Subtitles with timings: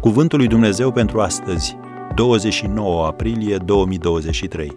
[0.00, 1.76] Cuvântul lui Dumnezeu pentru astăzi,
[2.14, 4.76] 29 aprilie 2023.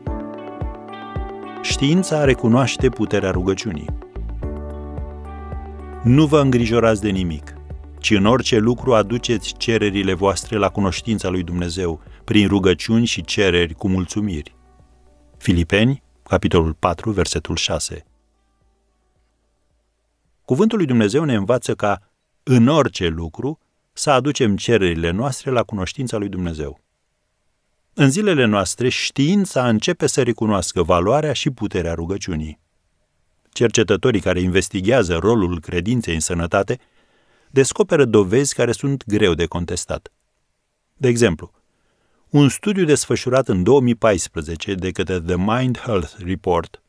[1.62, 3.90] Știința recunoaște puterea rugăciunii.
[6.04, 7.54] Nu vă îngrijorați de nimic,
[8.00, 13.74] ci în orice lucru aduceți cererile voastre la cunoștința lui Dumnezeu, prin rugăciuni și cereri
[13.74, 14.56] cu mulțumiri.
[15.38, 18.06] Filipeni, capitolul 4, versetul 6.
[20.46, 22.00] Cuvântul lui Dumnezeu ne învață ca,
[22.44, 23.60] în orice lucru,
[23.94, 26.80] să aducem cererile noastre la cunoștința lui Dumnezeu.
[27.94, 32.60] În zilele noastre, știința începe să recunoască valoarea și puterea rugăciunii.
[33.52, 36.80] Cercetătorii care investigează rolul credinței în sănătate
[37.50, 40.12] descoperă dovezi care sunt greu de contestat.
[40.94, 41.52] De exemplu,
[42.30, 46.82] un studiu desfășurat în 2014 de către The Mind Health Report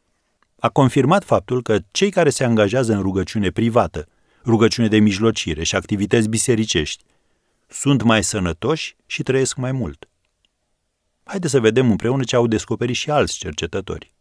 [0.59, 4.09] a confirmat faptul că cei care se angajează în rugăciune privată,
[4.47, 7.05] rugăciune de mijlocire și activități bisericești
[7.69, 10.09] sunt mai sănătoși și trăiesc mai mult.
[11.25, 14.15] Haideți să vedem împreună ce au descoperit și alți cercetători.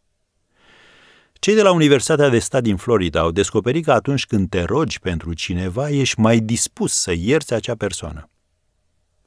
[1.32, 5.00] Cei de la Universitatea de Stat din Florida au descoperit că atunci când te rogi
[5.00, 8.28] pentru cineva, ești mai dispus să ierți acea persoană.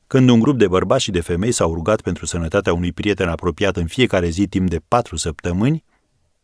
[0.07, 3.75] Când un grup de bărbați și de femei s-au rugat pentru sănătatea unui prieten apropiat
[3.75, 5.83] în fiecare zi timp de patru săptămâni,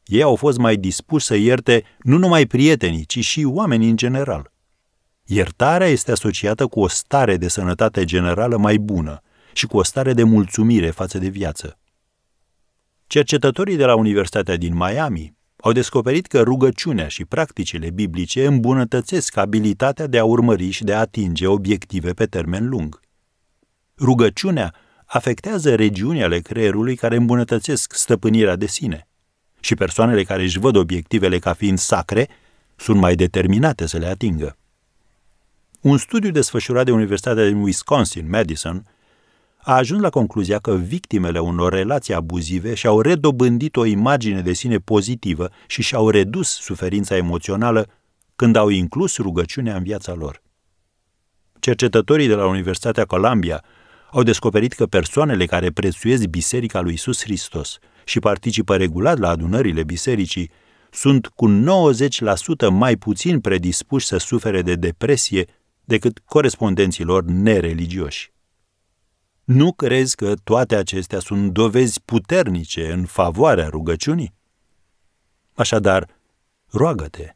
[0.05, 4.51] ei au fost mai dispuși să ierte nu numai prietenii, ci și oamenii în general.
[5.25, 9.21] Iertarea este asociată cu o stare de sănătate generală mai bună
[9.53, 11.79] și cu o stare de mulțumire față de viață.
[13.07, 20.07] Cercetătorii de la Universitatea din Miami au descoperit că rugăciunea și practicile biblice îmbunătățesc abilitatea
[20.07, 22.99] de a urmări și de a atinge obiective pe termen lung.
[23.97, 24.73] Rugăciunea
[25.05, 29.07] afectează regiuni ale creierului care îmbunătățesc stăpânirea de sine
[29.63, 32.29] și persoanele care își văd obiectivele ca fiind sacre
[32.75, 34.57] sunt mai determinate să le atingă.
[35.81, 38.85] Un studiu desfășurat de Universitatea din Wisconsin, Madison,
[39.57, 44.77] a ajuns la concluzia că victimele unor relații abuzive și-au redobândit o imagine de sine
[44.77, 47.87] pozitivă și și-au redus suferința emoțională
[48.35, 50.41] când au inclus rugăciunea în viața lor.
[51.59, 53.63] Cercetătorii de la Universitatea Columbia
[54.13, 59.83] au descoperit că persoanele care prețuiesc Biserica lui Isus Hristos și participă regulat la adunările
[59.83, 60.51] bisericii
[60.91, 61.63] sunt cu
[62.67, 65.45] 90% mai puțin predispuși să sufere de depresie
[65.83, 68.31] decât corespondenții lor nereligioși.
[69.43, 74.33] Nu crezi că toate acestea sunt dovezi puternice în favoarea rugăciunii?
[75.53, 76.07] Așadar,
[76.69, 77.35] roagă-te!